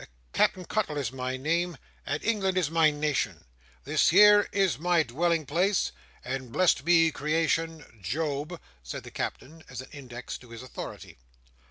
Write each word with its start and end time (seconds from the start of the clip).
"Cap'en 0.33 0.65
Cuttle 0.65 0.97
is 0.97 1.11
my 1.11 1.37
name, 1.37 1.77
and 2.07 2.23
England 2.23 2.57
is 2.57 2.71
my 2.71 2.89
nation, 2.89 3.45
this 3.83 4.09
here 4.09 4.49
is 4.51 4.79
my 4.79 5.03
dwelling 5.03 5.45
place, 5.45 5.91
and 6.25 6.51
blessed 6.51 6.83
be 6.83 7.11
creation—Job," 7.11 8.59
said 8.81 9.03
the 9.03 9.11
Captain, 9.11 9.63
as 9.69 9.79
an 9.79 9.89
index 9.91 10.39
to 10.39 10.49
his 10.49 10.63
authority. 10.63 11.19